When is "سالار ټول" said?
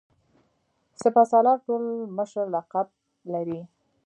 1.31-1.83